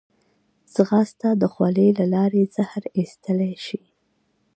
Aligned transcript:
ځغاسته 0.73 1.29
د 1.41 1.43
خولې 1.53 1.87
له 1.99 2.05
لارې 2.13 2.41
زهر 2.55 2.83
ایستلی 2.97 3.53
شي 3.65 3.79